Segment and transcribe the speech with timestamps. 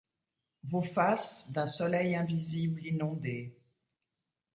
[0.63, 3.53] Vos faces, d’un soleil invisible inondées